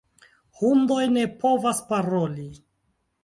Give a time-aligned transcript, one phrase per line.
[0.61, 2.47] Hundoj ne povas paroli.